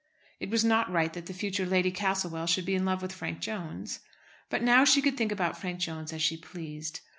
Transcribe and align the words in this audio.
It 0.39 0.49
was 0.49 0.65
not 0.65 0.91
right 0.91 1.13
that 1.13 1.27
the 1.27 1.31
future 1.33 1.63
Lady 1.63 1.91
Castlewell 1.91 2.47
should 2.47 2.65
be 2.65 2.73
in 2.73 2.85
love 2.85 3.03
with 3.03 3.11
Frank 3.13 3.39
Jones. 3.39 3.99
But 4.49 4.63
now 4.63 4.83
she 4.83 4.99
could 4.99 5.15
think 5.15 5.31
about 5.31 5.61
Frank 5.61 5.79
Jones 5.79 6.11
as 6.11 6.23
she 6.23 6.37
pleased. 6.37 7.01